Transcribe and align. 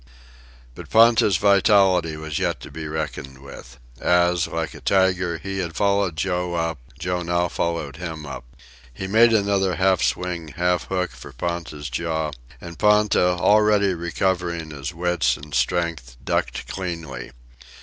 But 0.73 0.89
Ponta's 0.89 1.37
vitality 1.37 2.17
was 2.17 2.39
yet 2.39 2.59
to 2.61 2.71
be 2.71 2.87
reckoned 2.87 3.37
with. 3.37 3.77
As, 3.99 4.47
like 4.47 4.73
a 4.73 4.81
tiger, 4.81 5.37
he 5.37 5.59
had 5.59 5.75
followed 5.75 6.15
Joe 6.15 6.55
up, 6.55 6.79
Joe 6.97 7.21
now 7.21 7.47
followed 7.49 7.97
him 7.97 8.25
up. 8.25 8.43
He 8.91 9.05
made 9.05 9.31
another 9.31 9.75
half 9.75 10.01
swing, 10.01 10.55
half 10.57 10.85
hook, 10.85 11.11
for 11.11 11.31
Ponta's 11.31 11.87
jaw, 11.87 12.31
and 12.59 12.79
Ponta, 12.79 13.23
already 13.37 13.93
recovering 13.93 14.71
his 14.71 14.91
wits 14.91 15.37
and 15.37 15.53
strength, 15.53 16.17
ducked 16.23 16.67
cleanly. 16.67 17.31